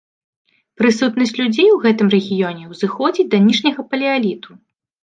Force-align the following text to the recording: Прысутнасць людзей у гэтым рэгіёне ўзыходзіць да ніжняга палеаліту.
Прысутнасць 0.81 1.35
людзей 1.41 1.69
у 1.75 1.77
гэтым 1.85 2.07
рэгіёне 2.15 2.63
ўзыходзіць 2.73 3.31
да 3.37 3.45
ніжняга 3.47 3.81
палеаліту. 3.95 4.63